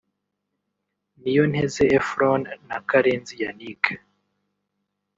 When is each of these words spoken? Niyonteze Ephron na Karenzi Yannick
Niyonteze 1.21 1.83
Ephron 1.99 2.41
na 2.67 2.77
Karenzi 2.89 3.33
Yannick 3.43 3.83